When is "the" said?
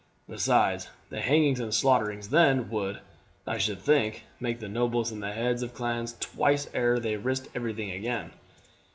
1.11-1.21, 4.59-4.67, 5.21-5.31